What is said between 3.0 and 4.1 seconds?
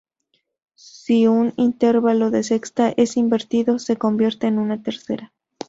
invertido se